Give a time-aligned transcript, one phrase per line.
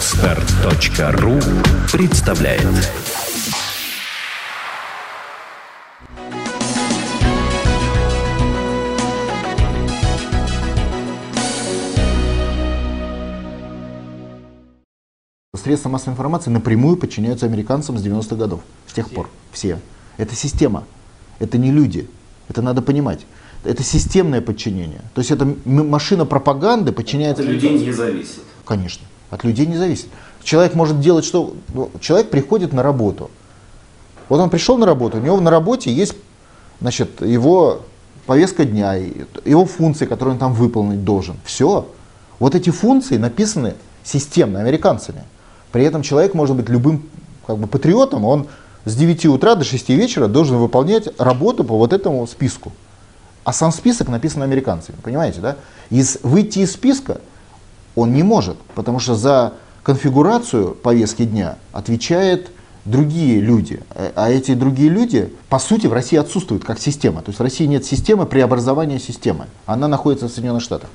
[0.00, 1.38] Отстар.ру
[1.92, 2.62] представляет
[15.54, 18.60] Средства массовой информации напрямую подчиняются американцам с 90-х годов.
[18.86, 19.28] С тех пор.
[19.52, 19.78] Все.
[20.16, 20.84] Это система.
[21.40, 22.08] Это не люди.
[22.48, 23.26] Это надо понимать.
[23.64, 25.02] Это системное подчинение.
[25.12, 27.42] То есть это машина пропаганды подчиняется...
[27.42, 28.40] От людей не зависит.
[28.64, 29.04] Конечно.
[29.30, 30.08] От людей не зависит.
[30.42, 31.54] Человек может делать что...
[31.72, 33.30] ну, Человек приходит на работу.
[34.28, 36.14] Вот он пришел на работу, у него на работе есть
[36.80, 37.82] значит, его
[38.26, 38.94] повестка дня,
[39.44, 41.36] его функции, которые он там выполнить должен.
[41.44, 41.88] Все.
[42.38, 43.74] Вот эти функции написаны
[44.04, 45.24] системно американцами.
[45.72, 47.08] При этом человек может быть любым
[47.46, 48.46] как бы, патриотом, он
[48.84, 52.72] с 9 утра до 6 вечера должен выполнять работу по вот этому списку.
[53.44, 55.56] А сам список написан американцами, понимаете, да?
[55.90, 57.20] Из, выйти из списка
[57.94, 62.50] он не может, потому что за конфигурацию повестки дня отвечают
[62.84, 63.82] другие люди.
[63.94, 67.22] Э, А эти другие люди, по сути, в России отсутствуют как система.
[67.22, 69.46] То есть в России нет системы преобразования системы.
[69.66, 70.90] Она находится в Соединенных Штатах.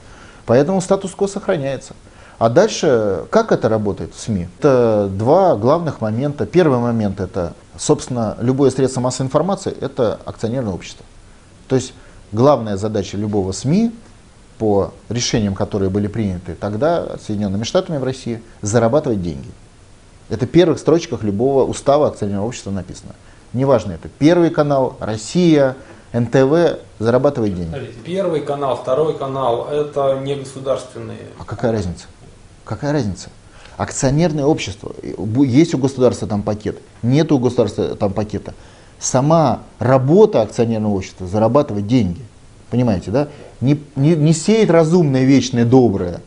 [0.46, 1.94] Поэтому статус-кво сохраняется.
[2.38, 4.50] А дальше, как это работает в СМИ?
[4.60, 6.46] Это два главных момента.
[6.46, 11.06] Первый момент это, собственно, любое средство массовой информации, это акционерное общество.
[11.68, 11.94] То есть
[12.34, 13.94] главная задача любого СМИ
[14.58, 19.50] по решениям, которые были приняты тогда Соединенными Штатами в России, зарабатывать деньги.
[20.30, 23.14] Это в первых строчках любого устава акционерного общества написано.
[23.54, 25.76] Неважно это Первый канал, Россия,
[26.14, 27.94] НТВ, зарабатывать деньги.
[28.04, 31.20] Первый канал, второй канал– это не государственные.
[31.40, 32.06] А какая разница?
[32.64, 33.30] Какая разница?
[33.78, 34.96] Акционерное общество,
[35.44, 38.54] есть у государства там пакет, нет у государства там пакета.
[39.00, 42.22] Сама работа акционерного общества зарабатывать деньги.
[42.76, 43.30] Понимаете, да?
[43.62, 46.20] Не, не, не сеять разумное, вечное, доброе,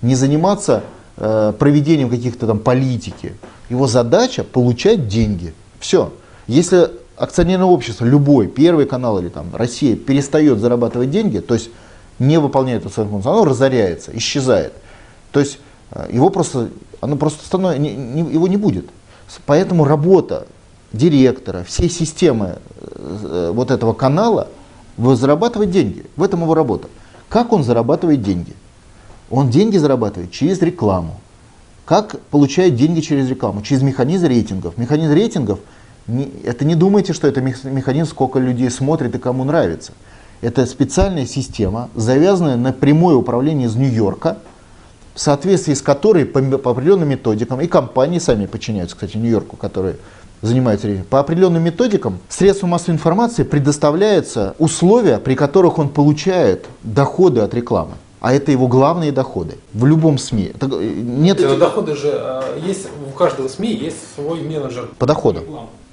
[0.00, 0.84] не заниматься
[1.16, 3.32] э, проведением каких-то там политики.
[3.68, 5.54] Его задача получать деньги.
[5.80, 6.12] Все.
[6.46, 11.68] Если акционерное общество, любой, первый канал или там Россия перестает зарабатывать деньги, то есть
[12.20, 14.74] не выполняет эту свою функцию, оно разоряется, исчезает.
[15.32, 15.58] То есть
[15.90, 16.68] э, его просто,
[17.00, 18.88] оно просто становится, не- не- его не будет.
[19.46, 20.46] Поэтому работа
[20.92, 24.46] директора, всей системы э, вот этого канала
[24.98, 26.04] зарабатывать деньги.
[26.16, 26.88] В этом его работа.
[27.28, 28.54] Как он зарабатывает деньги?
[29.30, 31.20] Он деньги зарабатывает через рекламу.
[31.84, 33.62] Как получает деньги через рекламу?
[33.62, 34.76] Через механизм рейтингов.
[34.76, 35.58] Механизм рейтингов,
[36.44, 39.92] это не думайте, что это мех- механизм, сколько людей смотрит и кому нравится.
[40.40, 44.38] Это специальная система, завязанная на прямое управление из Нью-Йорка,
[45.14, 49.96] в соответствии с которой по, по определенным методикам, и компании сами подчиняются, кстати, Нью-Йорку, которые
[50.42, 57.40] занимаются рейтингом, по определенным методикам средству массовой информации предоставляются условия, при которых он получает доходы
[57.40, 57.92] от рекламы.
[58.20, 60.52] А это его главные доходы в любом СМИ.
[60.54, 64.88] Это, э, нет Эти доходы же э, есть, у каждого СМИ есть свой менеджер.
[64.98, 65.44] по доходам.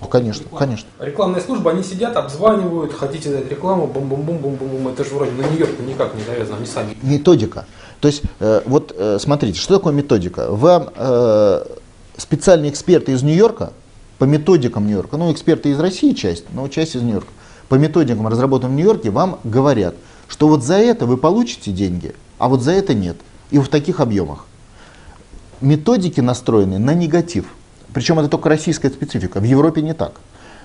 [0.01, 0.66] Ну, конечно, Реклама.
[0.66, 0.88] конечно.
[1.00, 4.88] Рекламные службы, они сидят, обзванивают, хотите дать рекламу, бум-бум-бум-бум-бум.
[4.88, 6.97] Это же вроде на Нью-Йорк никак не завязано, они сами.
[7.01, 7.66] Методика.
[8.01, 10.47] То есть, э, вот э, смотрите, что такое методика?
[10.50, 11.66] Вам э,
[12.17, 13.72] специальные эксперты из Нью-Йорка,
[14.17, 17.29] по методикам Нью-Йорка, ну, эксперты из России часть, но часть из Нью-Йорка,
[17.69, 19.95] по методикам, разработанным в Нью-Йорке, вам говорят,
[20.27, 23.17] что вот за это вы получите деньги, а вот за это нет.
[23.51, 24.45] И в таких объемах.
[25.61, 27.45] Методики настроены на негатив.
[27.93, 30.19] Причем это только российская специфика, в Европе не так.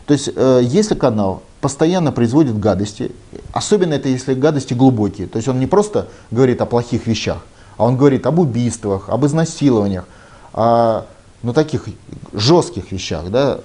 [0.07, 3.13] То есть, э, если канал постоянно производит гадости,
[3.53, 7.45] особенно это если гадости глубокие, то есть он не просто говорит о плохих вещах,
[7.77, 10.07] а он говорит об убийствах, об изнасилованиях,
[10.53, 11.07] о
[11.43, 11.87] ну, таких
[12.33, 13.61] жестких вещах, да,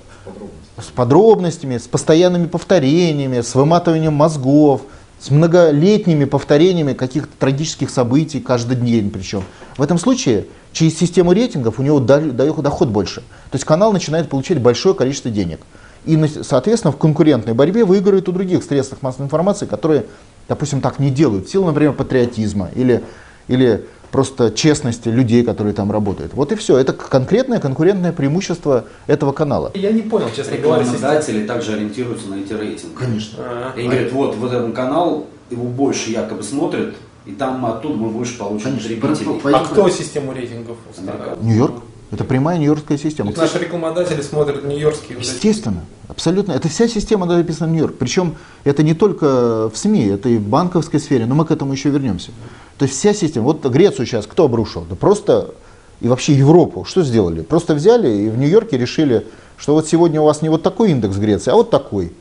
[0.78, 4.82] с подробностями, с постоянными повторениями, с выматыванием мозгов,
[5.20, 9.44] с многолетними повторениями каких-то трагических событий каждый день причем.
[9.78, 13.22] В этом случае через систему рейтингов у него доход больше.
[13.50, 15.62] То есть канал начинает получать большое количество денег.
[16.06, 20.06] И, соответственно, в конкурентной борьбе выигрывает у других средств массовой информации, которые,
[20.48, 21.48] допустим, так не делают.
[21.48, 23.04] В силу, например, патриотизма или,
[23.48, 26.34] или просто честности людей, которые там работают.
[26.34, 26.78] Вот и все.
[26.78, 29.72] Это конкретное конкурентное преимущество этого канала.
[29.74, 30.84] Я не понял, честно говоря.
[30.84, 32.94] Рекламодатели также ориентируются на эти рейтинги.
[32.96, 33.40] Конечно.
[33.40, 37.70] А, И они говорят, вот, вот этот канал, его больше якобы смотрят, и там мы
[37.70, 39.50] оттуда мы больше получим Конечно.
[39.54, 41.42] А кто систему рейтингов устанавливает?
[41.42, 41.76] Нью-Йорк.
[42.12, 43.30] Это прямая нью-йоркская система.
[43.30, 45.18] Вот наши рекламодатели смотрят нью-йоркские.
[45.20, 46.52] Естественно, абсолютно.
[46.52, 47.98] Это вся система написана в Нью-Йорк.
[47.98, 51.74] Причем это не только в СМИ, это и в банковской сфере, но мы к этому
[51.74, 52.32] еще вернемся.
[52.78, 53.46] То есть вся система.
[53.46, 54.86] Вот Грецию сейчас кто обрушил?
[54.90, 55.54] Да просто
[56.02, 56.84] и вообще Европу.
[56.86, 57.42] Что сделали?
[57.42, 59.26] Просто взяли и в Нью-Йорке решили,
[59.58, 62.12] что вот сегодня у вас не вот такой индекс Греции, а вот такой.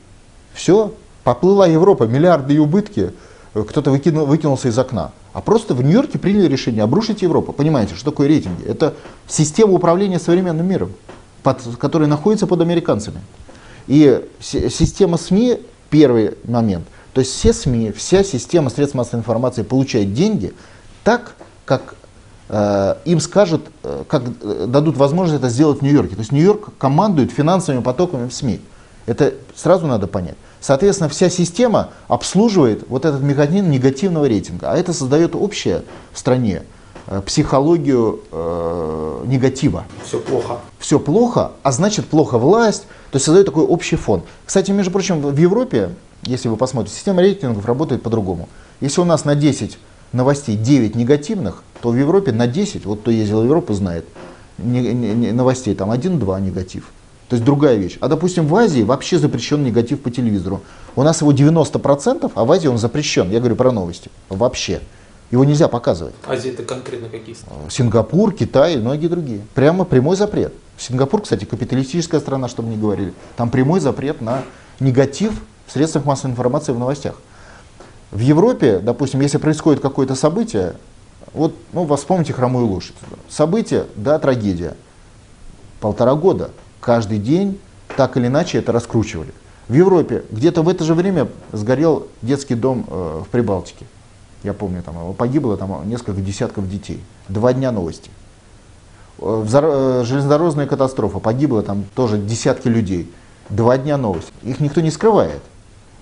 [0.53, 0.93] Все,
[1.25, 3.13] поплыла Европа, миллиарды и убытки.
[3.53, 5.11] кто-то выкинул, выкинулся из окна.
[5.33, 7.53] А просто в Нью-Йорке приняли решение обрушить Европу.
[7.53, 8.65] Понимаете, что такое рейтинги?
[8.65, 8.95] Это
[9.27, 10.93] система управления современным миром,
[11.43, 13.21] под, которая находится под американцами.
[13.89, 15.59] И система СМИ,
[15.91, 20.53] первый момент, то есть все СМИ, вся система средств массовой информации получает деньги
[21.05, 21.95] так, как
[22.49, 26.17] э, им скажут, э, как э, дадут возможность это сделать в Нью-Йорке.
[26.17, 28.61] То есть Нью-Йорк командует финансовыми потоками в СМИ.
[29.07, 30.35] Это сразу надо понять.
[30.61, 34.73] Соответственно, вся система обслуживает вот этот механизм негативного рейтинга.
[34.73, 36.63] А это создает общее в стране
[37.07, 39.85] э, психологию э, негатива.
[40.05, 40.59] Все плохо.
[40.81, 42.87] Все плохо, а значит плохо власть.
[43.13, 44.23] То есть создает такой общий фон.
[44.45, 45.91] Кстати, между прочим, в Европе,
[46.27, 48.49] если вы посмотрите, система рейтингов работает по-другому.
[48.81, 49.79] Если у нас на 10
[50.13, 54.07] новостей 9 негативных, то в Европе на 10, вот кто ездил в Европу знает,
[54.59, 56.91] новостей там 1-2 негатив.
[57.29, 57.97] То есть другая вещь.
[58.01, 60.63] А допустим в Азии вообще запрещен негатив по телевизору.
[60.95, 63.31] У нас его 90%, а в Азии он запрещен.
[63.31, 64.11] Я говорю про новости.
[64.29, 64.81] Вообще.
[65.31, 66.15] Его нельзя показывать.
[66.29, 67.63] Азия это конкретно какие страны?
[67.71, 69.41] Сингапур, Китай и многие другие.
[69.55, 70.53] Прямо прямой запрет.
[70.77, 73.15] Сингапур, кстати, капиталистическая страна, чтобы не говорили.
[73.37, 74.43] Там прямой запрет на
[74.79, 75.33] негатив
[75.75, 77.17] средствах массовой информации в новостях.
[78.11, 80.75] В Европе, допустим, если происходит какое-то событие,
[81.33, 82.95] вот, ну, вспомните хромую лошадь.
[83.29, 84.75] Событие, да, трагедия.
[85.81, 86.51] Полтора года
[86.81, 87.59] каждый день
[87.97, 89.33] так или иначе это раскручивали.
[89.69, 93.87] В Европе где-то в это же время сгорел детский дом э, в Прибалтике.
[94.43, 97.03] Я помню, там погибло там несколько десятков детей.
[97.29, 98.11] Два дня новости.
[99.19, 103.11] Э, э, железнодорожная катастрофа, погибло там тоже десятки людей.
[103.49, 104.33] Два дня новости.
[104.43, 105.43] Их никто не скрывает.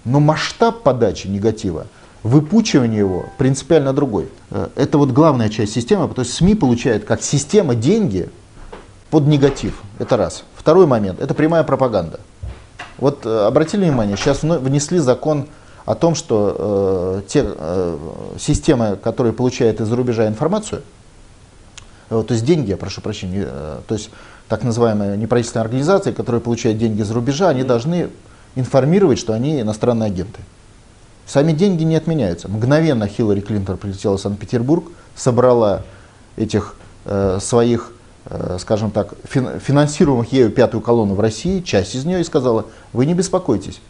[0.04, 1.86] Но масштаб подачи негатива,
[2.22, 4.28] выпучивание его принципиально другой.
[4.50, 8.28] Э, это вот главная часть системы, то есть СМИ получают как система деньги
[9.10, 9.82] под негатив.
[9.98, 10.44] Это раз.
[10.56, 12.20] Второй момент– это прямая пропаганда.
[12.98, 15.46] Вот э, обратили внимание, сейчас внесли закон
[15.84, 17.98] о том, что э, те э,
[18.38, 20.82] системы, которые получают из-за рубежа информацию,
[22.10, 24.10] э, то есть деньги, я прошу прощения, э, то есть
[24.48, 28.10] так называемые неправительственные организации, которые получают деньги из-за рубежа, они должны
[28.54, 30.40] информировать, что они иностранные агенты.
[31.26, 32.48] Сами деньги не отменяются.
[32.48, 34.84] Мгновенно Хиллари Клинтон прилетела в Санкт-Петербург,
[35.14, 35.82] собрала
[36.36, 37.92] этих э, своих
[38.24, 43.04] Э, скажем так, финансируемых ею пятую колонну в России, часть из нее и сказала, вы
[43.04, 43.80] не беспокойтесь,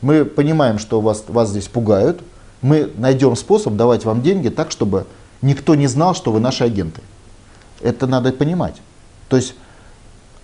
[0.00, 2.20] мы понимаем, что вас, вас здесь пугают,
[2.60, 5.06] мы найдем способ давать вам деньги так, чтобы
[5.40, 7.00] никто не знал, что вы наши агенты.
[7.80, 8.76] Это надо понимать.
[9.28, 9.56] То есть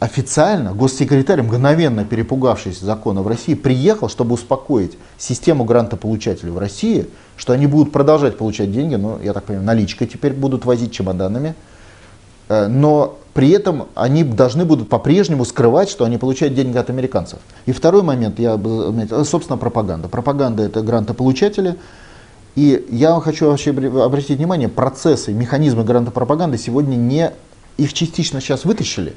[0.01, 7.07] официально госсекретарь, мгновенно перепугавшись закона в России, приехал, чтобы успокоить систему грантополучателей в России,
[7.37, 11.55] что они будут продолжать получать деньги, ну, я так понимаю, наличкой теперь будут возить чемоданами,
[12.49, 17.41] э, но при этом они должны будут по-прежнему скрывать, что они получают деньги от американцев.
[17.67, 20.09] И второй момент, я бы собственно, пропаганда.
[20.09, 21.77] Пропаганда это грантополучатели.
[22.57, 27.31] И я хочу вообще обратить внимание, процессы, механизмы грантопропаганды сегодня не,
[27.77, 29.15] их частично сейчас вытащили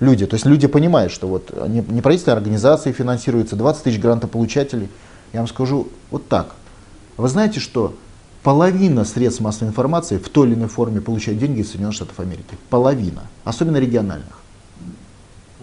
[0.00, 0.26] люди.
[0.26, 4.88] То есть люди понимают, что вот неправительственные организации финансируются, 20 тысяч грантополучателей.
[5.32, 6.54] Я вам скажу вот так.
[7.16, 7.94] Вы знаете, что
[8.42, 12.56] половина средств массовой информации в той или иной форме получает деньги из Соединенных Штатов Америки.
[12.70, 13.22] Половина.
[13.44, 14.38] Особенно региональных.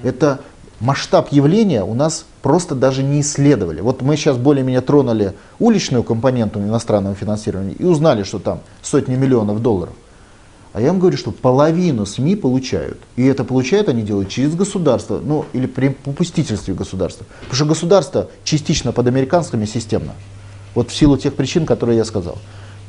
[0.04, 0.42] Это
[0.80, 3.82] масштаб явления у нас просто даже не исследовали.
[3.82, 9.62] Вот мы сейчас более-менее тронули уличную компоненту иностранного финансирования и узнали, что там сотни миллионов
[9.62, 9.94] долларов.
[10.76, 12.98] А я вам говорю, что половину СМИ получают.
[13.16, 17.26] И это получают они делают через государство, ну или при попустительстве государства.
[17.44, 20.12] Потому что государство частично под американскими системно.
[20.74, 22.38] Вот в силу тех причин, которые я сказал.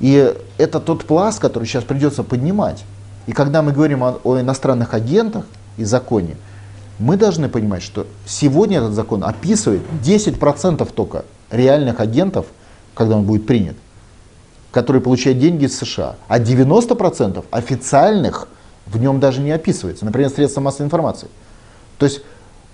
[0.00, 2.82] И это тот пласт, который сейчас придется поднимать.
[3.28, 6.34] И когда мы говорим о, о иностранных агентах и законе,
[6.98, 12.46] мы должны понимать, что сегодня этот закон описывает 10% только реальных агентов,
[12.94, 13.76] когда он будет принят,
[14.76, 18.46] которые получают деньги из США, а 90% официальных
[18.84, 21.28] в нем даже не описывается, например, средства массовой информации.
[21.96, 22.20] То есть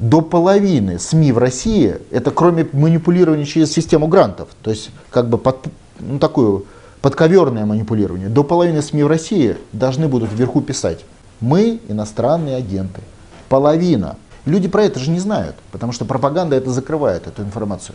[0.01, 5.39] до половины СМИ в России, это кроме манипулирования через систему грантов, то есть как бы
[5.39, 5.59] под,
[6.01, 6.67] ну, такую
[7.03, 8.29] подковерное манипулирование.
[8.29, 11.05] До половины СМИ в России должны будут вверху писать
[11.39, 13.01] «Мы иностранные агенты».
[13.49, 14.17] Половина.
[14.45, 17.95] Люди про это же не знают, потому что пропаганда это закрывает, эту информацию.